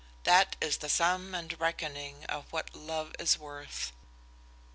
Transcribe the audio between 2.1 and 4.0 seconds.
of what love is worth.